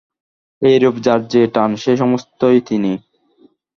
[0.61, 2.91] এইরূপ যার যে-টান, সে সমস্তই তিনি।